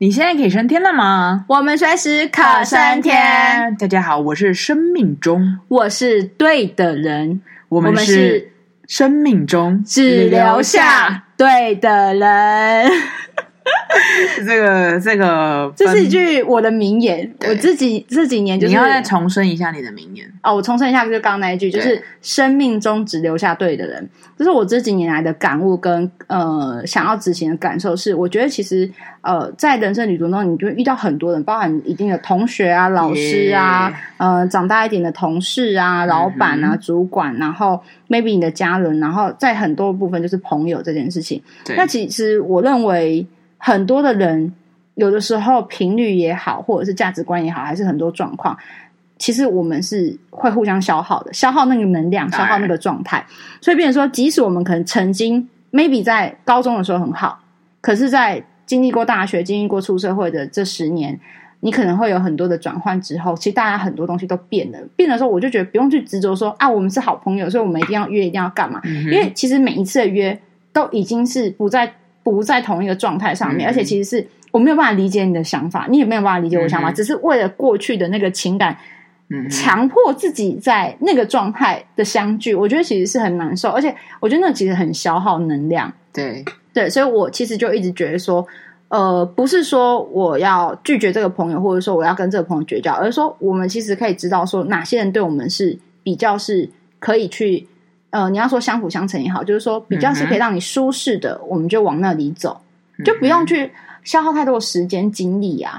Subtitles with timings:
[0.00, 1.44] 你现在可以升天了吗？
[1.48, 3.74] 我们随时可升天。
[3.80, 8.52] 大家好，我是生命中，我是对的人，我们是
[8.86, 12.92] 生命中只留下对的人。
[14.44, 17.30] 这 个这个，这是一句我的名言。
[17.48, 20.54] 我自己这几年就是，你要再重申一下你的名言哦。
[20.54, 24.08] 我重申一下，就刚刚那一句，就是生命中只留下对的人。
[24.36, 27.96] 这是我这几年来的感悟跟呃想要执行的感受。
[27.96, 28.88] 是我觉得其实
[29.22, 41.42] 呃在人生旅途中，你就会遇到很多人，包含一定的同学啊、老师啊、呃长大一点的同事啊、老板啊、主管，然后 maybe 你的家人，然后在很多部分就是朋友这件事情。
[41.76, 43.26] 那其实我认为。
[43.58, 44.54] 很多的人，
[44.94, 48.56] 有的时候频率也好，或者是价值观也好，还是很多状况，
[49.18, 53.26] 其实我们是会互相消耗的，消耗那个能量，消耗那个状态。
[53.60, 57.40] 所以，变成说，即使我们可能曾经 maybe 在高中的时候很好，
[57.80, 61.18] 可是，在经历过大学、经历过出社会的这十年，
[61.60, 64.78] 你可能会有很多的转换之后，其实大家很多东西都变了。
[64.94, 68.80] 变的时候，我就觉得不用去执着说啊，我们是好朋友，所以我们一定要约，一定要干嘛？
[68.84, 70.40] 嗯、因为其实每一次的约
[70.72, 71.92] 都已经是不再。
[72.32, 78.76] 不在同一个状态上面，嗯、而且其实是我没有办法理解你的想法，你也没有办法理解我的想法，嗯、只是为了过去的那个情感，
[79.28, 85.92] 嗯，强迫自己在那个状态的相聚，我觉得其实是很难受，而且我觉得那其实很消耗能量。
[86.12, 88.46] 对对，所以我其实就一直觉得说，
[88.88, 97.66] 呃，不是说我要拒绝这个朋友，或者说我要跟这个朋友绝交，而是说我们其实可以知道说哪些人对我们是比较是可以去。
[98.10, 102.58] 呃，你要说相辅相成也好，就是说比较是可以让你舒适的，嗯、我们就往那里走，
[102.96, 103.70] 嗯、就不用去
[104.02, 105.78] 消耗太多的时间精力啊。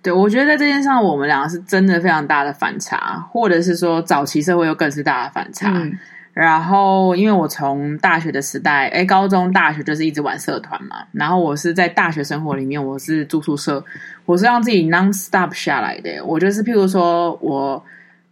[0.00, 5.70] 对，我觉得在这件事上，我们两个是真的非常大的反差，或者是说早期社会又更是大的反差。
[5.74, 5.92] 嗯、
[6.32, 13.84] 然后，因为我从大学的时代，哎，高中、大学就是一直玩社团嘛，然后我是在大学生活里面，我是住宿舍，
[14.24, 16.24] 我是让自己 non stop 下来的。
[16.24, 17.84] 我就是譬如说我。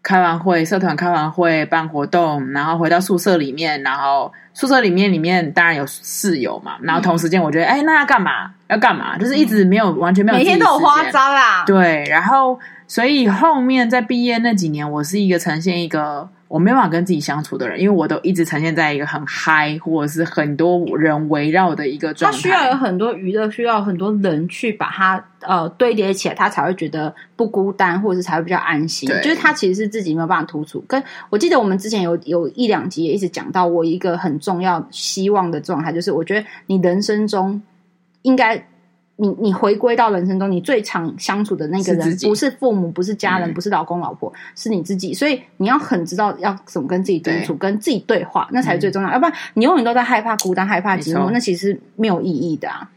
[0.05, 8.53] 开完会，社团开完会，办活动，然后回到宿舍里面，然后宿舍里面里面当然有室友嘛，然后同时间我觉得，哎、嗯，那要干嘛？
[8.69, 9.19] 要干嘛？
[9.19, 11.65] 就是一直没有完全没有，每天都有花招啦。
[11.66, 16.28] 对，然后所以后面在毕业那几年，我是一个呈现一个。
[16.54, 22.37] 我没办法跟自己相处的人，因为我都一直呈现在一个很嗨，或者是很多人围绕的一个状态。
[22.37, 29.09] 他需要有很多娱乐，需要很多人去把它呃堆叠起来，他才会觉得不孤单，或者是才会比较安心。
[29.09, 30.78] 就是他其实是自己没有办法突出。
[30.87, 37.60] 跟我记得我们之前有有一两集也一直讲到，我一个很重要希望的状态，就是我觉得你人生中
[38.22, 38.65] 应该。
[39.16, 45.14] 你你回归到人生中，你最常相处的那个人，不是父母，不是家人，嗯、不是老公老婆，是你自己。
[45.14, 49.08] 所以你要很知道要怎么跟自己相处，跟自己对话，那才是最重要。
[49.10, 52.91] 嗯、要不然你永远都在害怕孤单、害怕寂寞，那其实没有意义的啊。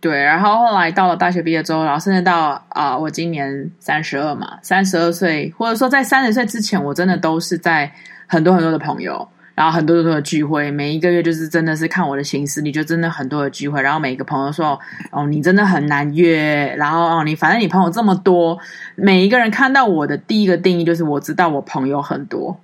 [0.00, 7.92] 对，然后后来到了大学毕业之后，然后甚至到啊、呃，我今年三十二嘛，三十二岁，或者说在三十岁之前，我真的都是在
[8.26, 9.28] 很多很多的朋友。
[9.54, 13.82] 然后很多很多的聚会，每一个月就是真的是看我的行事你，就真的很多的聚会。
[13.82, 14.78] 然后每一个朋友说
[15.12, 18.58] ：“哦，你真的很难约。”然后哦，你反正你朋友这么多，
[18.94, 22.58] 每一个人看到我的第一个定义就是我知道我朋友很多。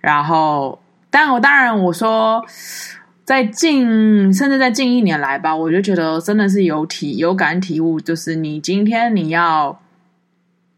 [0.00, 2.42] 然后，但我当然我说，
[3.24, 9.78] 在近甚至在近一年来吧，我就觉得真的是有体有感体悟，就是你今天你要。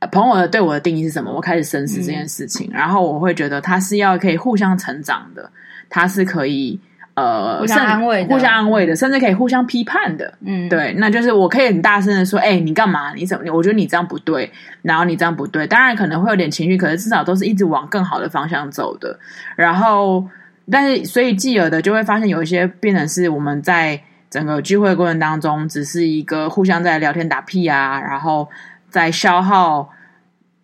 [0.08, 1.30] 朋友的对我的定义是什么？
[1.30, 5.50] 我开始深思这件事情，嗯、然后我会觉得他是要可以互相成长的，
[5.90, 6.80] 他是可以
[7.14, 10.32] 呃互相安慰、互相安慰的，甚至可以互相批判的。
[10.40, 13.12] 嗯，对，那就是我可以很大声的说：“哎、欸，你干嘛？
[13.12, 13.52] 你怎么？
[13.52, 14.50] 我觉得你这样不对，
[14.80, 19.18] 然后你这样不对。”当然可能会有点情绪，可是至少都是一直往更好的方向走的。
[19.54, 20.26] 然后，
[20.70, 24.00] 但是所以继而的就会发现有一些变成是我们在
[24.30, 28.48] 整个聚会过程当中，只是一个互相在聊天打屁啊，然后。
[28.90, 29.88] 在消耗，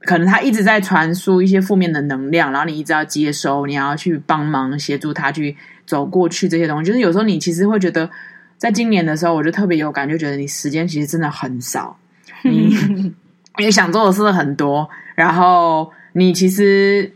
[0.00, 5.56] 可能他一直在传输一些负面的能量，然后你一直要接收，你要去帮忙协助他去
[5.86, 6.86] 走过去这些东西。
[6.86, 8.10] 就是有时候你其实会觉得，
[8.58, 11.96] 在今年的时候，我就特别有感觉，觉得你时间其实真的很少，
[12.42, 12.76] 你
[13.58, 17.12] 你想做的事很多，然后你其实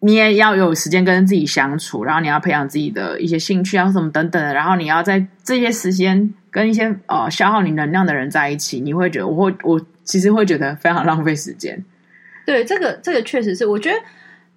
[0.00, 9.80] 你也要有时间跟自己相处，然后你要培养自己的一些兴趣啊什么等等的，然后你要在这些时间跟一些呃消耗你能量的人在一起，你会觉得我会我。
[10.10, 11.84] 其实会觉得非常浪费时间。
[12.44, 13.96] 对，这个这个确实是，我觉得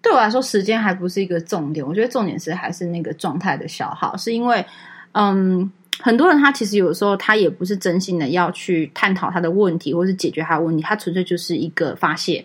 [0.02, 1.86] 对我来说，时间还不是一个重点。
[1.86, 4.66] 我觉得重点是还是那个状态的消耗，是因为，
[5.12, 12.44] 嗯，很多人他其实有时候他也不是真心的要去探讨他的问题，或是解决他的问题，他纯粹就是一个发泄。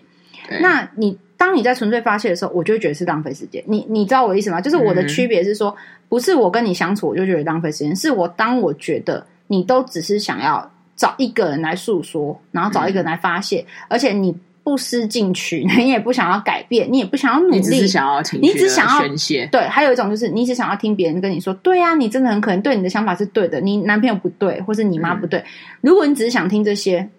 [0.61, 3.63] 那你当你在纯粹发泄的时候，我就会觉得是浪费时间。
[3.65, 4.61] 你你知道我的意思吗？
[4.61, 5.77] 就是我的区别是说，嗯、
[6.09, 10.71] 不是我跟你相处我就觉得浪费时间，是我当我觉得你都只是想要。
[10.99, 14.35] 找一个人来诉说，然后找一个人来发泄，嗯、而且你
[14.65, 19.47] 不思进取， 你也不想要改变，你也不想要努力，你只是想要情绪，你只想要宣泄。
[19.49, 25.39] 对，还有一种就是你只想要听别人跟你说，对呀、啊，你真的很可能对你的想法是对的，你男朋友不对，或是你妈不对。
[25.39, 25.45] 嗯、
[25.79, 27.09] 如果你只是想听这些，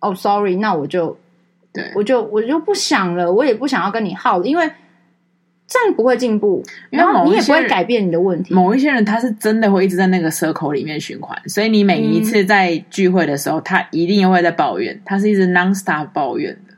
[0.00, 1.14] 哦，sorry，那我就，
[1.74, 4.68] 对，我就我就不想了，我也不想要跟你耗了，因为。
[5.68, 8.54] 这样不会进步，然后你也不会改变你的问题。
[8.54, 16.74] 某一些人他是真的会一直在那个 circle 里面循环，所以你每一次在聚会的时候，嗯、他一定会在抱怨，他是一直 non-stop 抱怨的。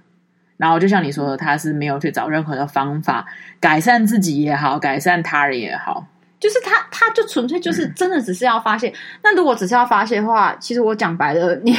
[0.56, 3.26] 然后就像你说的，他是没有去找任何的方法
[3.60, 6.06] 改善自己也好，改善他人也好，
[6.40, 8.88] 就是他他就纯粹就是真的只是要发泄。
[8.88, 8.94] 嗯、
[9.24, 11.76] 那如果只是要发泄的话，其实我讲白了，你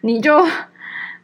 [0.00, 0.44] 你就。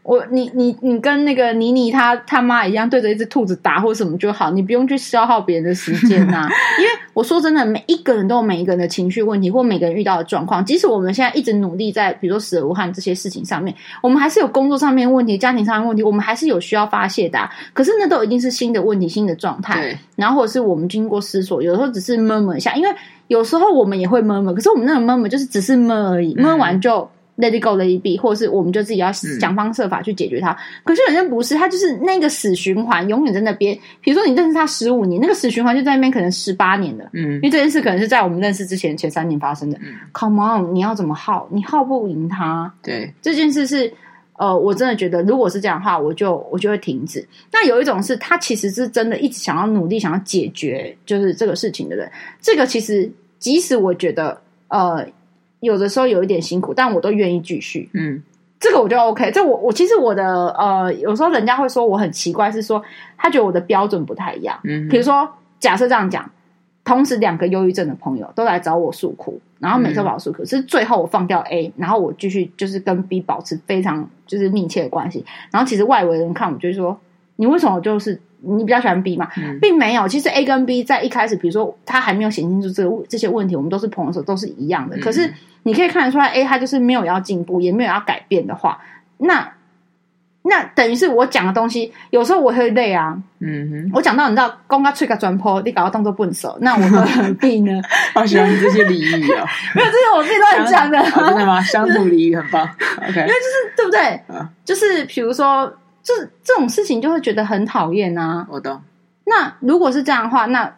[0.07, 6.49] 我你你你跟那个妮妮她他妈一样，对着一只兔子打或什么就好，你不用去消耗别人的时间呐、 啊。
[6.79, 10.65] 因为我说真的，每一个人都有每一个人的情绪问题，或每个人遇到的状况。
[10.65, 17.51] 即使我们现在一直努力在，比如说死而无憾这些事情上面，我们还是有工作上面问题、家庭上面问题，我们还是有需要发泄的、啊。
[17.73, 19.81] 可是那都一定是新的问题、新的状态。
[19.83, 22.95] 对然后或者是我们经过思索，有时候只是闷闷一下，因为
[23.27, 27.01] 有时候我们也会闷闷，可是我们那种闷闷就是只是闷而已，闷完就。
[27.01, 27.09] 嗯
[27.39, 30.53] Let it go, let it be，或者是我们就自己要想方设法去解决它。
[30.53, 33.79] 嗯、可是有些不是，他就是那个死循环，永远在那边。
[34.01, 37.05] 比如说你认识他十五年，那个死循环就在那边可能十八年了。
[37.13, 39.79] 嗯，因为这件事可能是在我们认识之前前三年发生的。
[39.83, 41.47] 嗯，Come on，你要怎么耗？
[41.53, 42.73] 你耗不赢他。
[42.83, 43.93] 对，这件事是
[44.39, 47.23] 呃，我真的觉得，如果是这样的话，我就我就会停止。
[47.53, 52.11] 那有一种是他其实是真的一直想要努力，想要解决就是这个事情的人。
[52.41, 55.07] 这个其实即使我觉得呃。
[55.67, 57.91] 有的时候有一点辛苦，但我都愿意继续。
[57.93, 58.23] 嗯，
[58.59, 59.31] 这个我就 OK。
[59.31, 62.83] 这我我其实我的呃，有时候人家会说我很奇怪，是说
[63.19, 64.59] 他觉得我的标准不太一样。
[64.65, 65.29] 嗯，比如说
[65.61, 66.31] 假设这样讲，
[66.85, 75.25] 同时两个忧郁症的朋友都来找我诉苦，然后每次把我诉苦，是最后我放掉 A，然后我继续就是跟 B 保持非常就是密切的关系。
[75.51, 76.99] 然后其实外围人看我就是说，
[77.37, 78.19] 你为什么就是？
[78.41, 79.29] 你比较喜欢 B 嘛？
[79.37, 84.97] 嗯、并没有，其实 A 跟 B 在一开始，比如说他还没有显清楚这个这些问题，我们都是朋友的时候都是一样的。
[84.97, 88.81] 嗯、可是你可以看得出来，A 他就是没有要进步，也没有要改变的话，
[89.19, 89.53] 那
[90.43, 93.21] 那等于是我讲的东西，有时候我会累啊。
[93.41, 97.83] 嗯哼，我讲到你知道，公开吹个转坡，你搞到当做笨手，那我何必 呢？
[98.15, 99.45] 好喜欢你这些俚语哦，
[99.75, 101.61] 没有，这些我自己乱讲的、 哦，真的吗？
[101.63, 102.63] 乡土俚语很棒。
[102.99, 104.01] OK，因为就是对不对？
[104.29, 105.73] 啊、就是比如说。
[106.07, 108.47] 这这种事情就会觉得很讨厌啊！
[108.49, 108.81] 我懂。
[109.25, 110.73] 那如果是这样的话，那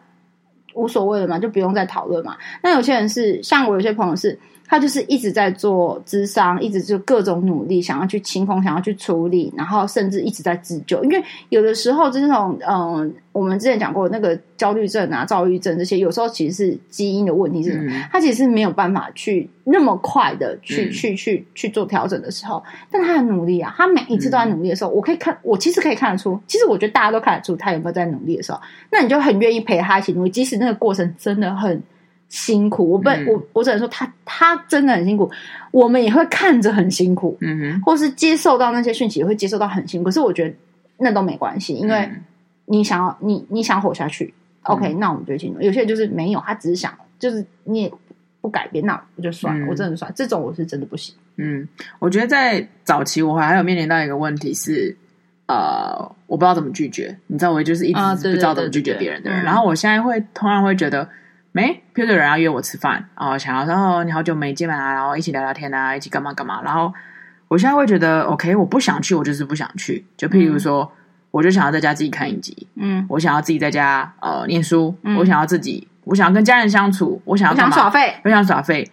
[0.73, 2.35] 无所谓了嘛，就不用再讨论嘛。
[2.63, 4.39] 那有些人是像我有些朋友是。
[4.69, 11.03] 他就是一直在做咨商，一直就各种努力，想要去清空，想要去处理，然后甚至一直在自救。
[11.03, 17.91] 因为有的时候，这种嗯，我们之前讲过那个焦虑症啊、躁郁症这些，有时候其实是基因的问题，是什么？
[17.91, 23.73] 嗯、他其实是没有办法去那么快的去、嗯、去去去做调整的时候，但他很努力啊。
[23.75, 28.59] 他每一次都在努力的时候，嗯、我可以看，我其实可以看得出，其实我觉得大家都看得出他有没有在努力的时候。
[28.91, 31.81] 那你就很愿意陪他一起努力，即使那个过程真的很。
[32.29, 35.29] 辛苦，我不，嗯、我我只能说他他真的很辛苦，
[35.71, 40.05] 我们也会看着很辛苦，嗯哼，或是接受到那些讯息也会接受到很辛苦。
[40.05, 40.55] 可是我觉得
[40.97, 42.07] 那都没关系，因为
[42.65, 44.31] 你想要你你想活下去，
[44.61, 45.59] 嗯，OK，那我们就去努。
[45.59, 47.91] 有些人就是没有，他只是想，就是你也
[48.41, 51.15] 不改变，那我就算了，嗯、我真的算了，这种我是真的不行。
[51.37, 51.67] 嗯，
[51.97, 54.95] 我觉得在早期我还有面临到一个问题是，
[55.47, 59.41] 呃，我不知道怎么拒绝，你知道，我就是一直不知道怎么拒绝别人的人。
[59.43, 61.09] 然后我现在会突然会觉得。
[61.51, 66.61] 没，譬如有人要约我吃饭，哦，想要说哦，你好久没见啊，然后一起聊聊天啊，一起干嘛干嘛。
[66.63, 66.93] 然后
[67.47, 70.05] 我现在会觉得，OK，我不想去，我就是不想去。
[70.15, 70.89] 就譬如说，嗯、
[71.31, 78.87] 我就想要在家自己看影集，嗯，我想要自己在家呃念书，嗯、我想要自己，我想要跟家人相处，我想要想耍废，我想耍废，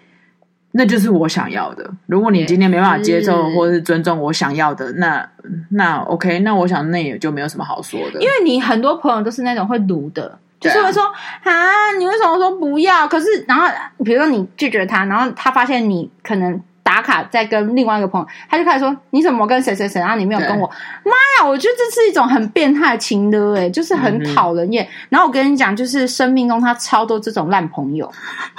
[0.72, 1.90] 那就是我想要的。
[2.06, 5.28] 如果你今天没办法接受或是尊重我想要的，那
[5.72, 8.22] 那 OK，那我想那也就没有什么好说的。
[8.22, 10.38] 因为你很多朋友都是那种会读的。
[10.58, 11.02] 就是会说
[11.42, 13.06] 啊，你为什么说不要？
[13.06, 13.66] 可是，然后
[14.04, 20.66] 比如说你拒绝他，然后他发现你可能打卡在跟另外一个朋友，他就开始说你怎么跟谁谁谁，然后你没有跟我。
[21.04, 24.84] 妈呀，我觉得这是一种很变态情的，哎，就是很讨人厌。
[24.84, 28.10] 嗯、 然后我跟你讲，就是生命中他超多这种烂朋友。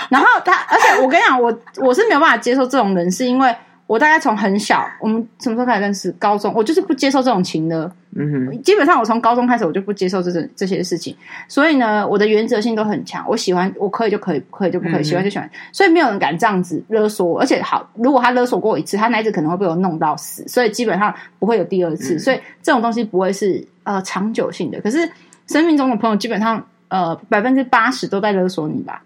[0.09, 3.55] 然后他，而且我跟你讲，我我是没有办法接受这种人，是因为。
[3.87, 6.11] 我大概从很小，我们什么时候开始认识？
[6.19, 7.89] 高中，我就是不接受这种情的。
[8.19, 11.15] 嗯哼，基本上我从高中开始，我就不接受这种这些事情。
[11.47, 13.23] 所以呢，我的原则性都很强。
[13.29, 15.49] 我喜欢，我可以就可以，不可以就不可以，嗯、喜欢就喜欢。
[15.71, 17.39] 所以没有人敢这样子勒索我。
[17.39, 20.45] 而且好，如果他勒索过我一次，他那一次可能会被我弄到死。
[20.47, 22.15] 所以基本上不会有第二次。
[22.15, 24.81] 嗯、所以这种东西不会是呃长久性的。
[24.81, 25.09] 可是
[25.47, 29.01] 生命中的朋友，基本上呃百分之八十都在勒索你吧。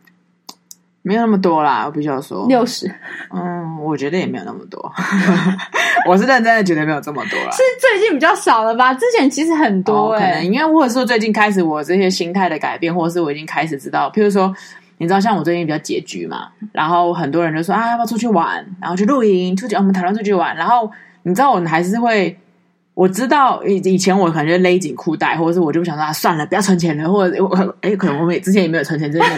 [1.03, 2.87] 没有那么多啦，我必须要说六十。
[3.33, 4.91] 嗯，我觉得也没有那么多，
[6.07, 7.49] 我是认真的觉得没有这么多啦。
[7.51, 8.93] 是最近比较少了吧？
[8.93, 14.53] 之前其实很多、欸，哦，可能因为或者说最近开始我这些心态的改变，或者是我已经开始知道，譬如说，
[14.99, 18.63] 你知道像我最近比较拮据嘛，然后很多人就说啊，要不要出去玩？
[18.79, 20.55] 然后去露营，出去我们讨论出去玩。
[20.55, 20.91] 然后
[21.23, 22.37] 你知道我还是会，
[22.93, 29.35] 我知道以以前我可能就勒紧裤带，或者是我就不想说啊，算了，不要存钱了，或者我哎，可能我们之前也没有存钱这件事。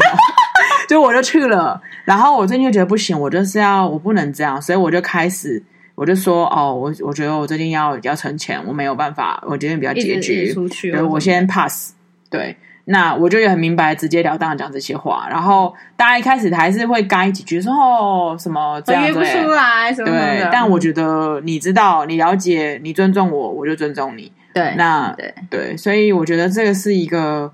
[0.88, 5.62] 就我就去了，然后我最近就觉得不行，我就是要我不能这样，所以我就开始
[5.96, 11.94] 我就说哦，我我觉得我最近要要存钱，我没有办法，我今天比较拮据，出去，对，我先 pass。
[12.30, 15.28] 对，那我就也很明白，直截了当的讲这些话。
[15.30, 20.20] 然后大家一开始还是会干几句，说哦什么这样约不出来什么的。
[20.20, 24.32] 对，但我觉得你知道，你了解，你尊重我，我就尊重你。
[24.54, 27.52] 对，那对对，所以我觉得这个是一个。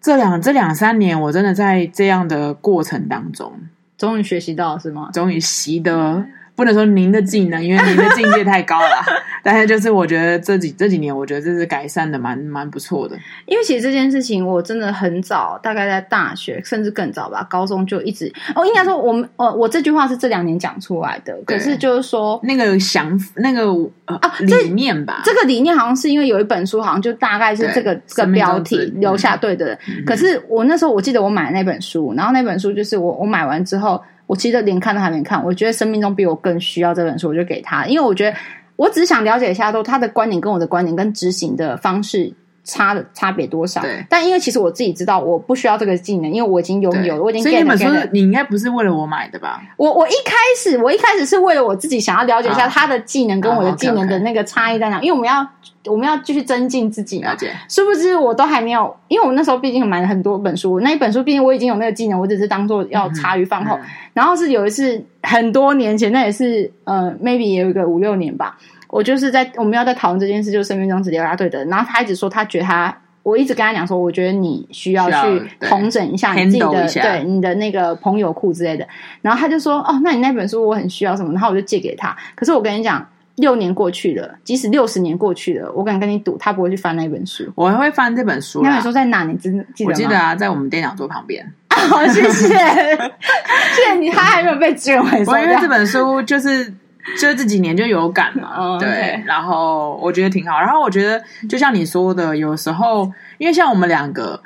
[0.00, 3.52] 这两这两三年，我真的在这样的过程当中，
[3.96, 5.10] 终于学习到是吗？
[5.12, 6.24] 终于习得。
[6.58, 9.04] 不能说您的技能，因为您的境界太高了。
[9.44, 13.16] 但是就是我觉得这几这几年，我觉得这是改善的蛮蛮不错的。
[13.46, 21.32] 因为其实这件事情，我真的很早，大概在大学甚至更早吧，高中就一直哦，应该说我们呃，我这句话是这两年讲出来的。
[21.46, 23.62] 可是就是说那个想那个
[24.06, 29.72] 呃啊理念吧，这个理念好像是因为有一本书，好像就大概是这个这个标题留下对的。
[29.86, 34.02] 嗯、可是我那时候我记得我买那本书，然后那本书就是我我买完之后。
[34.28, 38.36] 我其实连看都还没看，我觉得生命中比我更需要这本书，我就给他，因为我觉得
[38.76, 42.32] 我只想了解一下，说他的观点跟我的观点跟执行的方式
[42.68, 43.80] 差的差别多少。
[43.80, 47.76] 对，但因为其实我自己知道，我不需要这个技能，因为我已经拥有了，我已经 get 了。
[47.76, 49.60] 所以那本书你应该不是为了我买的吧？
[49.76, 55.44] 我我一开始我一开始是为了我自己想要了解一下他的技能跟我的技能的那个差异在哪，因为我们要。
[55.84, 57.50] 我们要继续增进自己，了解。
[57.66, 63.74] 殊不知我都还没有，因为我那时候毕竟买了很多本书，那一本书毕竟我已经有那个技能，我只是当做要茶余饭后。
[63.76, 68.58] 嗯嗯、然后是有一次很多年前，那也是呃，maybe 也有一个五六年吧。
[68.88, 71.64] 我就是在我们要在讨论这件事，就是生命中只留下对的。
[71.66, 78.86] 然后他一直说，他觉得他，我一直跟他讲说，我觉得你需要去重整一下你自己的，对你的那个朋友库之类的。
[79.22, 81.32] 然后他就说，哦，那你那本书我很需要什么？
[81.32, 82.16] 然后我就借给他。
[82.34, 83.06] 可是我跟你讲。
[83.38, 87.44] 六年过去了，即使六十年过去了，我敢跟你赌，他不会去翻那本书。
[87.54, 88.62] 我还会翻这本书。
[88.64, 89.22] 那本书在哪？
[89.22, 89.90] 你记记得吗？
[89.90, 91.48] 我记得啊，在我们电脑桌旁边。
[91.68, 94.10] 好， 谢谢，谢谢你。
[94.10, 95.38] 他还没有被卷回 我。
[95.38, 96.74] 因为这本书就是，
[97.20, 98.56] 就是这几年就有感嘛。
[98.58, 99.22] 嗯、对。
[99.26, 100.58] 然后我觉得挺好。
[100.58, 104.40] 然后我觉得，就像你说的，有时候，因为像我们两个，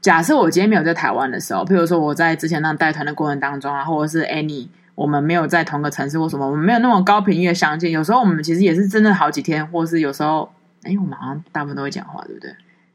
[0.00, 4.68] 假设我今天没有在台湾的时候，譬如说我在之前那带团的过程当中啊，或者是 Annie。
[4.94, 7.88] 我们没有在同个城市或什么，我们没有那么高频率的相见。
[7.92, 10.52] 有时候我们其实也是真的好几天，或是有时候，
[10.82, 12.50] 哎，我们好像大部分都会讲话，对不对？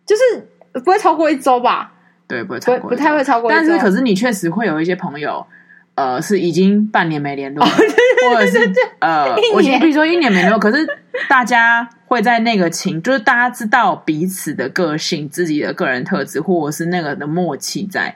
[0.05, 1.93] 就是不会超过一周吧？
[2.27, 3.57] 对，不会超过，不太会超过一周。
[3.57, 5.47] 但是，可是你确实会有一些朋友，
[5.95, 10.87] 呃，是已经半年没联络，或者是呃，我先比如说一年没联络，可是
[11.29, 18.15] 大家会在那个情，就是大家知道彼此的个性、自己的个人特质，或者是那个的默契在，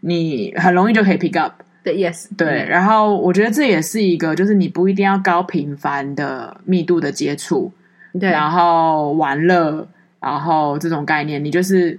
[0.00, 1.54] 你很容易就可以 pick up。
[1.82, 7.72] 对，yes，对，然后我觉得这也是一个，就是你不一定要高频繁的密度的接触，
[8.20, 9.88] 对，然后玩乐，
[10.20, 11.98] 然后这种概念，你就是，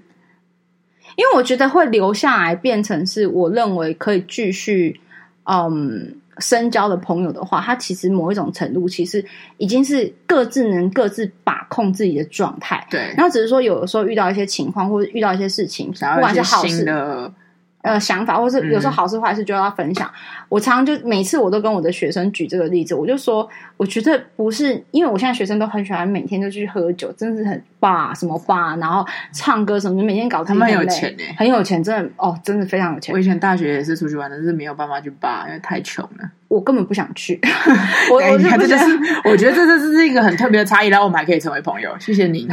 [1.15, 4.99] 因为我觉得会留下来变成是我认为可以继续
[5.45, 9.23] 嗯深交的朋友的话，他其实某一种程度其实
[9.57, 17.33] 已经是各自能各自把控自己的状态，对，然后只是说有的时候遇到一些情况或者遇到一些事情，不管是好事的。
[17.81, 20.05] 呃，想法，或是有时候好事坏事就要分享。
[20.07, 20.13] 嗯、
[20.49, 33.13] 我常常就每次我都跟我的学生举这个例子，我就说，我觉得不是，因为我现在学生都很喜欢每天就去喝酒，真的是很霸什么霸，然后唱歌什么，每天搞他们很有钱呢，很有钱，真的哦，真的非常有钱。
[33.13, 36.29] 我以前大学也是出去玩的，但是没有办法去霸，因为太穷了。
[36.49, 37.39] 我根本不想去，
[38.11, 41.95] 我我就这就是，我觉得这这是一个很特别的差异，然后我们还可以成为朋友。
[41.99, 42.47] 谢谢你。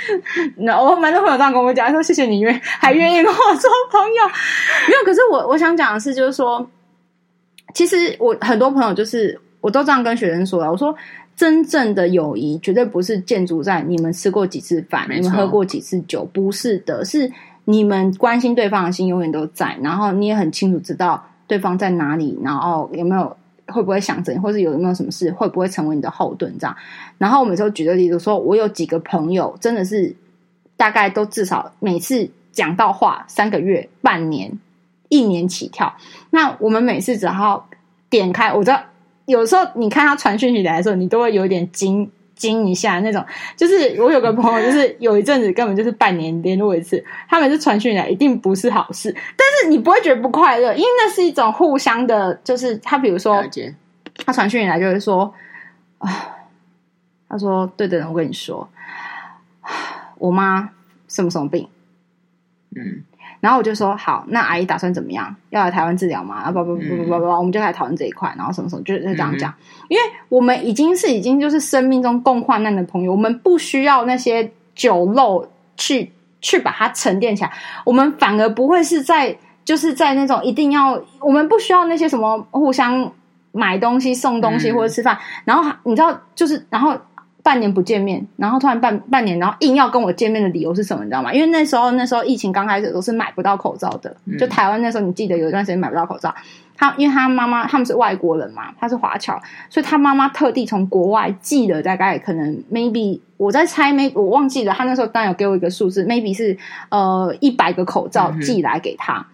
[0.58, 4.26] 那我蛮多朋友这样跟我讲，说谢谢你，因为还愿意跟我做朋友。
[4.86, 6.70] 没有，可是我我想讲的是，就是说，
[7.72, 10.94] 其实我很多朋友就是，我都这样跟学生说了，我说
[11.34, 17.32] 真正的友谊绝对不是建筑在你们吃过几次饭，你们喝过几次酒，不是的，是
[17.64, 21.24] 你们关心对方的心永远都在，然后你也很清楚知道。
[21.48, 22.38] 对方在哪里？
[22.44, 23.34] 然后有没有
[23.68, 26.52] 会不会想着你，或是有没有什么事会不会成为你的后盾？
[26.58, 26.76] 这样。
[27.16, 30.14] 然后我们就举个例子说，我有几个朋友真的是
[30.76, 34.52] 大概都至少每次讲到话三个月、半年、
[35.08, 35.94] 一年起跳。
[36.30, 37.68] 那我们每次只要
[38.10, 38.82] 点开，我知道
[39.26, 43.22] 有时候你看他传讯息来的时候，你都会有点惊惊一下那种。
[43.54, 49.14] 就是我有个朋友，就是有一阵子根本就是半年联络一次，他们是传讯来，一定不是好事。
[49.36, 53.44] 但是你不会觉得不快乐，因为那是一种互相的，就是他比如说，
[54.24, 55.34] 他传讯来就是说
[55.98, 56.08] 啊，
[57.28, 58.66] 他说对的人，我跟你说，
[60.16, 60.70] 我妈
[61.06, 61.68] 什么什么病，
[62.74, 63.04] 嗯。
[63.40, 65.34] 然后我就说好，那阿姨打算怎么样？
[65.50, 66.36] 要来台湾治疗吗？
[66.36, 68.32] 啊不不不不不不，我们就开始讨论这一块。
[68.36, 69.52] 然后什么什么，就是这样讲。
[69.88, 77.52] 因为我们已经是已经就是生命中共患难的朋友，我们不需要那些酒肉去去把它沉淀起来。
[77.84, 83.12] 我们反而不会是在就是在那种一定要，我们不需要那些什么互相
[83.52, 85.16] 买东西、送东西或者吃饭。
[85.44, 86.96] 然后你知道，就是然后。
[87.48, 91.02] 半年不见面，然后突然半半年，然后硬要跟我见面的理由是什么？
[91.02, 91.32] 你知道吗？
[91.32, 96.34] 因为那时候那时候疫情刚开始都是买不到口罩的，嗯、就台湾那时候你记得有一段时间买不到口罩。
[96.76, 99.40] 他因为他妈妈他们是外国人嘛，他是华侨，
[99.70, 106.54] 所以他妈妈特地从国外寄了大概可能 maybe 我在猜 maybe 我忘记了，他那时候当然有给我一个数字，maybe 是
[106.90, 109.14] 呃一百个口罩寄来给他。
[109.14, 109.24] 嗯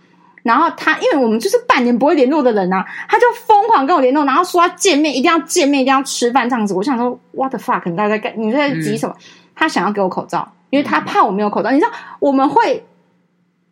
[0.44, 6.74] 然后他，因为我们就是半年不会联络的人啊，他就疯狂跟我联络，然后说要见面，一定要见面，一定要吃饭这样子。
[6.74, 7.90] 我想说，what the fuck？
[7.90, 8.32] 你在干？
[8.36, 9.14] 你在急什么？
[9.18, 9.24] 嗯、
[9.56, 11.70] 他想要给我口罩，因为他怕我没有口罩。
[11.70, 12.84] 嗯、你知道，我们会，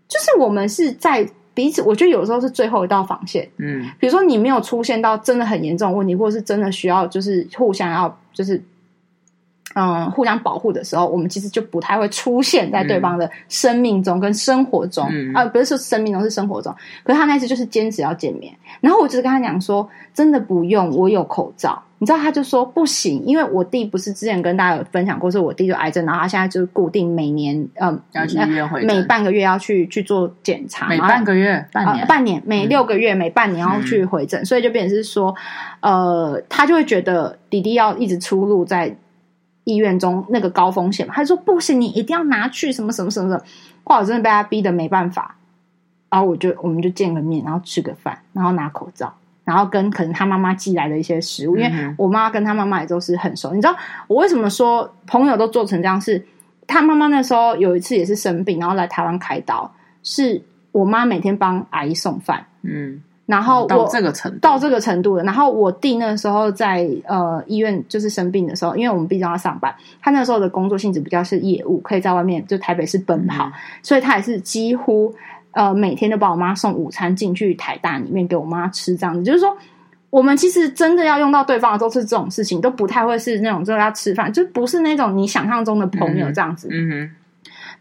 [0.09, 3.49] 就是我们是在彼此，我觉得有时候是最后一道防线。
[3.59, 8.62] 嗯，比如说你没有出现到真的很严重的问题，或者是真的需要，就是互相要，就是。
[9.75, 16.75] 嗯，互相保护的时候，我们其实就不太会出现在对方的生命中跟生活中、嗯、啊，不是说生命中，是生活中。
[17.02, 21.83] 可是他那次就是坚持要见面，然后我就是跟他讲说，真的不用，我有口罩。
[21.99, 35.33] 你知道，他就说不行，因为我弟不是之前跟大家有分享过，说我弟就癌症，然后他现在就是固定每年嗯要去医院回诊，每半个月要去去做检查，每半个月半年、呃、半年每六个月、嗯、每半年要去回诊，所以就变成是说，
[35.81, 38.97] 呃，他就会觉得弟弟要一直出入在。
[39.64, 43.45] 医院中那个高风险嘛，他就说不行，你一定要拿去什么什么什么的。
[43.85, 45.37] 哇我真的被他逼得没办法，
[46.11, 49.12] 然后我就我们就见个面，然后吃个饭，然后拿口罩，
[49.45, 53.52] 然后跟可能他妈妈寄来的一些食物，因为我妈跟他妈妈也都是很熟。
[53.52, 53.76] 你知道
[54.07, 56.00] 我为什么说朋友都做成这样？
[56.00, 56.25] 是
[56.66, 59.72] 他妈妈那时候有一次也是生病，然后来台湾开刀，
[60.03, 63.03] 是我妈每天帮阿姨送饭，嗯。
[63.33, 65.25] 然后我到这个程度，到这个程度了。
[65.25, 75.14] 然后我弟那时候在呃医院就是生病的时候，因为我们毕竟要上班，他那时候的工作性质比较是业务，可以在外面就台北市奔跑，嗯、所以他也是几乎
[75.53, 79.23] 呃每天都把我妈送午餐进去台大里面给我妈吃，这样子。
[79.23, 79.57] 就是说，
[80.11, 86.68] 我们其实真的要用到对方的都是这种事情，都不太会是那种就要吃饭，就不是那种你想象中的朋友这样子。
[86.71, 87.01] 嗯哼。
[87.01, 87.11] 嗯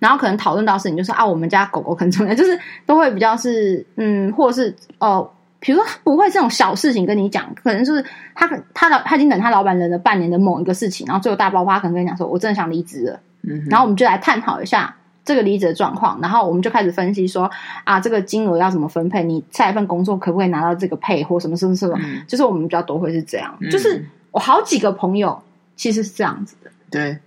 [0.02, 8.04] 然后可能讨论到事情，就是啊，我们家狗狗很重要，就是都会比较是嗯，或者是哦、呃，比如说不会这种小事情跟你讲，可能就是
[8.36, 13.20] 他他老他已经等他老板忍了半年的某一个事情，然后最后大爆发，可能跟你讲说，我真的想离职了。
[13.44, 17.50] 嗯，然后我们就来探讨一下这个离职的状况，然后我们就开始分析说
[17.84, 19.24] 啊，这个金额要怎么分配？
[19.24, 21.96] 你下一份工作可不可以拿到这个配或什么什么什么？
[22.02, 25.42] 嗯、就是我们比较多会是这样，嗯、就是我好几个朋友
[25.76, 27.18] 其实是这样子的，对。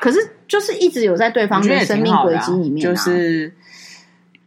[0.00, 3.52] 可是，就是一直有在对方的生命轨迹里面，就是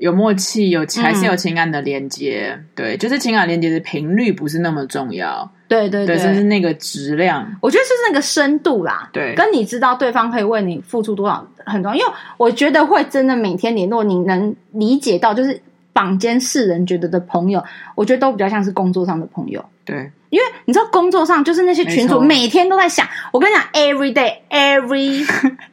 [0.02, 2.56] 有默契，有还是有情感的连接。
[2.58, 5.48] 嗯、对，就是情感连接的频率不是那么重要。
[5.68, 7.48] 对对对，就是那个质量。
[7.62, 9.08] 我觉得就是那个深度啦。
[9.14, 11.96] 对，跟你知道对方可以为你付出多少很重要。
[11.96, 15.62] 因为我觉得会真的每天联络，你能理解到，就是
[15.94, 19.64] 坊间世人觉得的朋友，我觉得都比较像是工作上的朋友。
[19.86, 20.12] 对。
[20.32, 23.08] 因为你知道，工作上就是那些群主每天都在想。
[23.32, 25.24] 我跟你讲，every day, every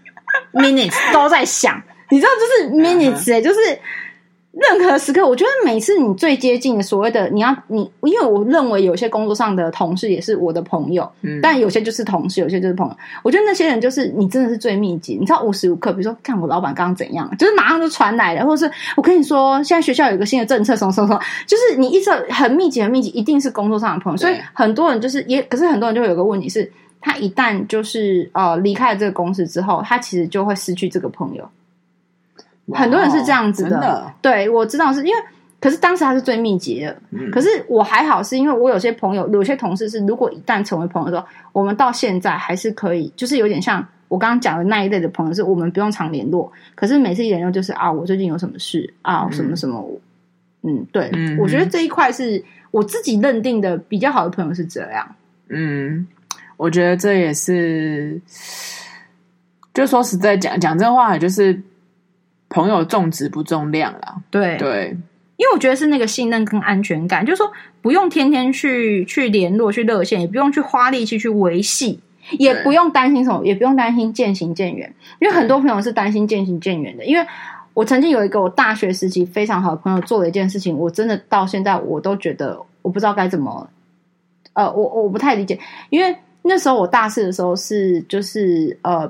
[0.53, 1.83] minute 都在想。
[2.11, 3.59] 你知道，就是 minutes 哎，就是。
[4.59, 12.97] 任何时刻，我觉得每次你最接近的所谓的你要你，因为我认为有些工作上的同事也是我的朋友，嗯，但有些就是同事，有些就是朋友。
[13.23, 24.17] 我觉得那些人就是你真的是最密集，你知道无时无刻，比如说看我老板刚刚怎样，就是马上就传来了，或者是我跟你说现在学校有一个新的政策，什么什么什么，就是你一直很密集很密集，一定是工作上的朋友。
[24.17, 26.69] 所以很多人就是也，可是很多人就会有个问题是，
[27.01, 31.49] 他一旦就是呃离开了这个公司之后，他其实就会失去这个朋友。
[32.75, 34.13] 很多人是这样子的，的？
[34.21, 35.23] 对，我知道是因为，
[35.61, 49.85] 可是当时他是最密集的，嗯、可是我还好，是因为我有些朋友，有些同事是，如果一旦成为朋友的时候，我们到现在还是可以，就是有点像我刚刚讲的那一类的朋友，是我们不用常联络，可是每次一联络就是啊，我最近有什么事啊，什么什么，
[50.63, 55.15] 嗯，对，嗯、我觉得这一块是我自己认定的比较好的朋友是这样，
[55.49, 56.07] 嗯，
[56.57, 58.21] 我觉得这也是，
[59.75, 61.61] 就说实在讲讲真话，就是。
[62.49, 64.57] 朋友重质不重量啦，对。
[64.57, 64.97] 对，对
[65.37, 67.49] 因为我觉得是那个信任跟安全感，就是说
[67.81, 72.01] 不用天天去去联络、去热线，也不用去花力气去维系，
[72.33, 77.05] 也不用担心什么，也不用担心渐行渐远，因为很多朋友是担心渐行渐远的。
[77.05, 77.25] 因为
[77.73, 83.71] 我曾经有一个我大学时期非常好的朋友做了一件事情，我真的到现在我都觉得我不知道该怎么，
[84.55, 85.57] 呃，我我不太理解，
[85.91, 89.09] 因为那时候我大四的时候是就是呃。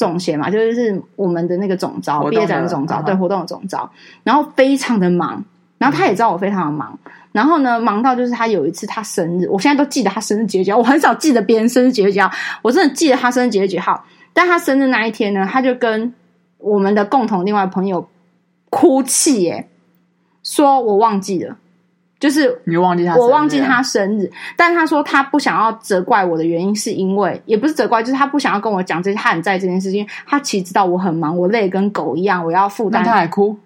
[0.00, 3.90] 总协嘛，就是我们的那个总招，毕业展的总招，对，活动的总招，
[4.22, 5.44] 然后非常的忙，
[5.76, 12.30] 然后他也知道我非常的忙，嗯、然后呢，忙到就是他有一次他生日，我现在都记得他生日几月几号，我很少记得别人生日几月几号，
[12.62, 16.14] 我真的记得他生日几月几号，但他生日那一天呢，他就跟
[16.56, 18.08] 我们的共同另外朋友
[18.70, 19.68] 哭泣，耶，
[20.42, 21.58] 说我忘记了。
[22.20, 33.02] 就是你忘记他，我忘记他生日，但他说他不想要责怪我的原因，是因为也不是责怪，就是他不想要跟我讲这些，他很在意这件事情，他其实知道我很忙，我累跟狗一样，我要负担。
[33.02, 33.56] 他还哭，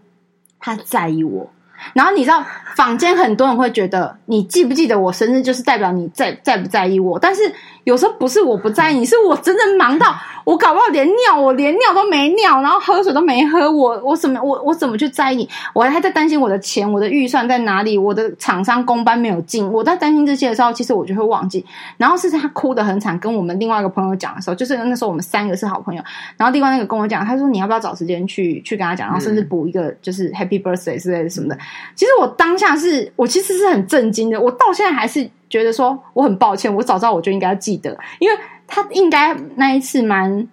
[0.60, 1.50] 他在意我。
[1.92, 2.42] 然后你知道，
[2.76, 7.18] 坊间很多人会觉得，你记不记得我生日，就是代表你在在不在意我。
[7.18, 7.42] 但是
[7.84, 15.48] 有时候不是我不在意，是我真的忙到我搞不好连尿，我连尿都没尿，然后喝水都没喝，我我怎么我我怎么去在意你？
[15.72, 17.96] 我还在担心我的钱，我的预算在哪里？
[17.96, 21.64] 我的厂商工班没有进，我在担心这些的时候，其实我就会忘记。
[21.96, 26.02] 然后是他哭得很惨，跟我们另外一个朋友讲的时候，就是那时候我们三个是好朋友，
[26.36, 31.58] 然后另外那个跟我讲，他说你要不要找时间去去跟他讲，然后甚至补一个就是 Happy Birthday 之类的什么的。
[31.94, 38.36] 其实我当下是我其实是很震惊的，我到现在还是觉得说我很抱歉，我早知道我就应该要记得，因为
[38.66, 40.48] 他应该那一次蛮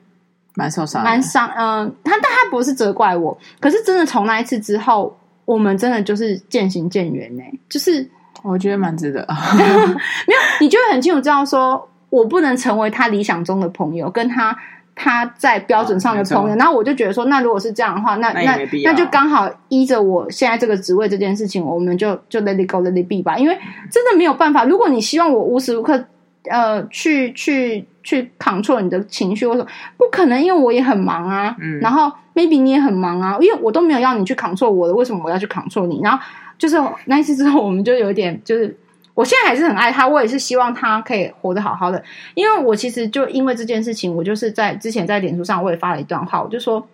[0.53, 8.07] 蛮受伤，蛮伤，嗯、呃，他但他不是责怪我，可是真的从那一次之后，我们真的就是渐行渐远呢，就是
[8.43, 14.55] 我觉得蛮值得， 没有，你就会很清楚知道说我不能成为他理想中的朋友，跟他。
[15.03, 23.57] 他在标准上的朋友，然后我就觉得说，那如果是这样的话，那那那，那就刚好依着我现在这个职位这件事情，我们就就 let it go let it be 吧，因为
[23.89, 24.63] 真的没有办法。
[24.63, 26.05] 如果你希望我无时无刻
[26.51, 29.65] 呃去去去 control 你的情绪，我说
[29.97, 31.55] 不可能，因为我也很忙啊。
[31.59, 35.99] 嗯，然后 maybe 你也很忙啊，因为我都没有要你去 control 我的，为什么我要去 control 你？
[36.03, 36.23] 然后
[36.59, 38.77] 就是那一次之后，我们就有点就是。
[39.13, 42.01] 我现在还是很爱他，我也是希望他可以活得好好的。
[42.33, 46.87] 因为我其实就因为这件事情，我就是在之前在脸书上我也发了一段话，我就说，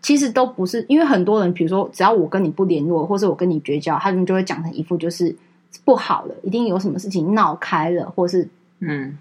[0.00, 5.36] 其实都不是因为很多人，比如说只要我跟你不联络，或者我跟你绝交，他们就会讲成一副就是
[5.84, 8.48] 不好了，一定有什么事情闹开了，或是
[8.80, 9.18] 嗯，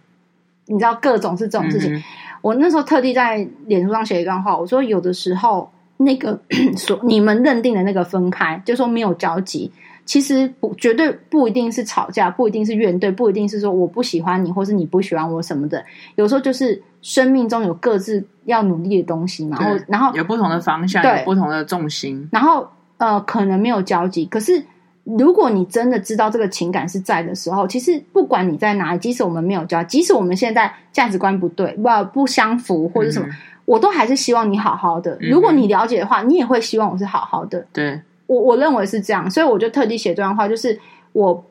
[0.67, 1.93] 你知道各种是这种事情。
[1.93, 2.03] 嗯、
[2.41, 6.39] 我那时候特地在脸书上写一段话，我说有的时候那个
[6.77, 9.69] 所你们认定的那个分开，就说没有交集。
[10.09, 15.85] 其实不绝对不一定是吵架，不一定是怨怼，不一定是说我不喜欢你，或是你不喜欢我什么的。
[16.15, 19.59] 有时候就是生命中有各自要努力的东西嘛。
[19.61, 22.27] 然后，然后有不同的方向，有不同的重心。
[22.31, 22.67] 然后
[22.97, 24.25] 呃，可能没有交集。
[24.25, 24.63] 可是
[25.03, 33.33] 如果你真的知道这个情感是在的时候，其实不管你在哪里，即使我们没有交，即使我们现在价值观不对，不不相符或者什么，嗯、
[33.65, 35.15] 我都还是希望你好好的。
[35.21, 37.67] 如果你了解的话，你也会希望我是好好的。
[37.71, 38.01] 对。
[38.29, 40.79] 我我认为是这样，所以我就特地写这段话，就是
[41.13, 41.43] 我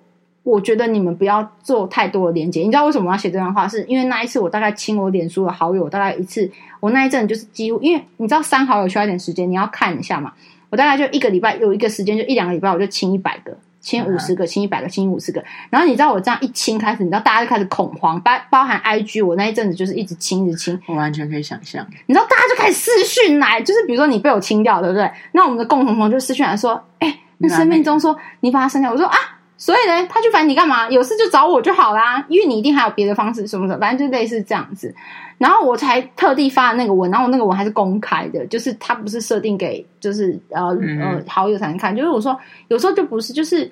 [0.45, 2.61] 我觉得你们不要做太多的连接。
[2.61, 3.67] 你知道为什么我要写这段话？
[3.67, 10.33] 是因为那一次我大概清我脸书的好友，大概一次，我那一阵就是几乎，因为你知道删好友需要一点时间，你要看一下嘛。
[10.71, 13.57] 我大概就一个礼拜有一个时间，就一两个礼拜，我就清一百个。
[13.89, 15.43] 清五十个，清一百个，清五十个。
[15.71, 20.79] 然后你知道我这样一清开始，你知道大家就开始恐慌，包包含 IG，我那一阵子就是一直清，一直清。
[20.87, 21.87] 我完全可以想象。
[22.05, 25.11] 你知道大家就开始私讯来，就是比如说你被我清掉，对不对？
[25.33, 29.17] 那我们的共同朋友就私讯来说：“哎、欸，那生命中说你把他删掉。”我说：“啊，
[29.57, 30.89] 所以呢，他去烦你干嘛？
[30.91, 34.95] 有事就找我就好啦，因为你一定还有别的方式什么的，反正就类似这样子。”
[35.39, 43.71] 然后我才特地发那个文，然后那个文还是公开的，就是他不是设定给就是呃、嗯、呃好友才能看，就是我说有时候就不是就是。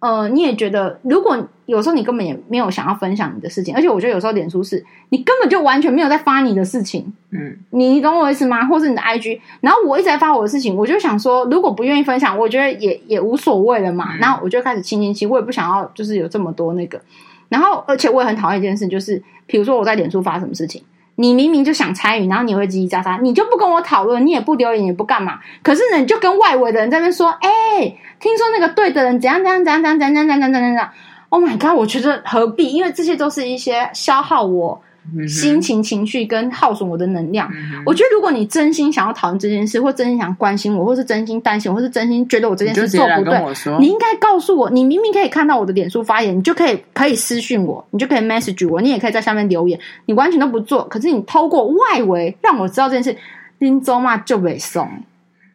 [0.00, 8.66] 呃，你也觉得，如果有时候你根本也没有想要分享你的事情，而且我觉得有时候脸书是你根本就完全没有在发你的事情，嗯，你懂我意思吗？
[8.66, 14.14] 或是你的 IG，然后我一直在发我的事情，我就想说，如果不愿意分享，我觉得也也无所谓了嘛。
[14.14, 17.00] 嗯、然后我就开始清清清，我也不想要就是有这么多那个，
[17.48, 20.84] 然后而且我也很讨厌一件事，就是比如说我在脸书发什么事情。
[21.16, 25.38] 你明明就想参与，然后你会叽叽喳喳，你就不跟我讨论，你也不留言，也不干嘛。
[25.62, 27.48] 可是呢，你就跟外围的人在那边说：“哎、
[27.78, 30.90] 欸，听说那个对的人怎样怎样怎样怎样怎样怎样怎样怎样怎样。”
[31.30, 31.76] Oh my god！
[31.76, 32.68] 我觉得何必？
[32.68, 34.80] 因为这些都是一些消耗我。
[35.28, 37.50] 心情、情绪跟耗损我的能量。
[37.52, 43.38] 嗯、我觉得，如果你真心想要讨论这件事，或真心想关心我，或是真心担心我，或是真心觉得我这件事做不对，
[43.78, 44.70] 你应该告诉我。
[44.70, 49.78] 你明明可以看到我的脸书发言，你就可以可以私讯我，你就可以 message 我，你也可以在下面留言。
[50.06, 53.18] 你完全都不做，可是你透过外围让我知道这件事，
[53.58, 54.88] 林州嘛就被送。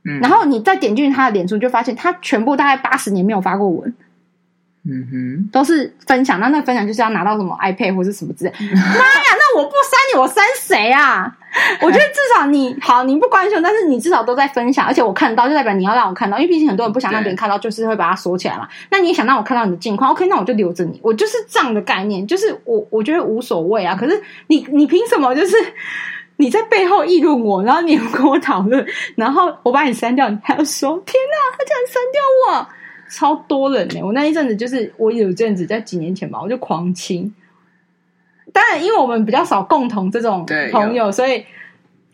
[0.05, 3.93] 嗯，然后你再点进去他的脸书，就发现他全部大概八十年没有发过文。
[4.85, 6.39] 嗯哼，都是分享。
[6.39, 8.51] 那那个分享就是要拿到什么 iPad 或是什么之类。
[8.51, 11.35] 妈呀，那我不删你，我删谁啊？
[11.81, 18.67] 我觉得至少你好，你不关心，但是你至少都在分享，而且我看到，就代表你要让我看到，因为毕竟很多人不想让别人看到，就是会把它锁起来嘛。
[18.89, 20.27] 那你也想让我看到你的近况，OK？
[20.27, 23.95] 那我就留着你，我就是这样的概念，就是我我觉得无所谓啊。
[23.99, 25.57] 可是你你凭什么就是
[26.37, 32.67] 你在背后议论我，然后你跟我讨论，然后我把你删掉，你还要说天哪，他竟然删掉我，
[33.09, 34.03] 超多人呢、欸。
[34.03, 37.33] 我那一阵子就是我有一阵子在几年前吧，我就狂亲。
[38.53, 41.43] 当然，因为我们比较少共同这种朋友，所以